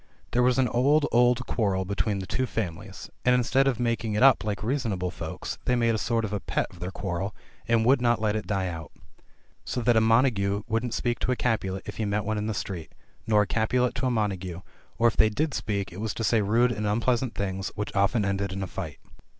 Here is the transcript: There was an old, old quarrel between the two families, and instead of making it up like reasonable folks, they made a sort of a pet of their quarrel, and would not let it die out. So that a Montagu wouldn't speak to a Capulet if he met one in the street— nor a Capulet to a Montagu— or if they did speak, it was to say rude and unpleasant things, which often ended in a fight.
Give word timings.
There 0.31 0.41
was 0.41 0.57
an 0.57 0.67
old, 0.67 1.05
old 1.11 1.45
quarrel 1.45 1.85
between 1.85 2.17
the 2.17 2.25
two 2.25 2.47
families, 2.47 3.11
and 3.23 3.35
instead 3.35 3.67
of 3.67 3.79
making 3.79 4.15
it 4.15 4.23
up 4.23 4.43
like 4.43 4.63
reasonable 4.63 5.11
folks, 5.11 5.59
they 5.65 5.75
made 5.75 5.93
a 5.93 5.99
sort 5.99 6.25
of 6.25 6.33
a 6.33 6.39
pet 6.39 6.65
of 6.71 6.79
their 6.79 6.89
quarrel, 6.89 7.35
and 7.67 7.85
would 7.85 8.01
not 8.01 8.19
let 8.19 8.35
it 8.35 8.47
die 8.47 8.67
out. 8.67 8.91
So 9.63 9.79
that 9.81 9.95
a 9.95 10.01
Montagu 10.01 10.63
wouldn't 10.67 10.95
speak 10.95 11.19
to 11.19 11.31
a 11.31 11.35
Capulet 11.35 11.83
if 11.85 11.97
he 11.97 12.05
met 12.05 12.25
one 12.25 12.39
in 12.39 12.47
the 12.47 12.55
street— 12.55 12.91
nor 13.27 13.43
a 13.43 13.45
Capulet 13.45 13.93
to 13.93 14.07
a 14.07 14.09
Montagu— 14.09 14.63
or 14.97 15.07
if 15.07 15.15
they 15.17 15.29
did 15.29 15.53
speak, 15.53 15.91
it 15.93 16.01
was 16.01 16.15
to 16.15 16.23
say 16.23 16.41
rude 16.41 16.71
and 16.71 16.87
unpleasant 16.87 17.35
things, 17.35 17.71
which 17.75 17.95
often 17.95 18.25
ended 18.25 18.51
in 18.51 18.63
a 18.63 18.67
fight. 18.67 18.97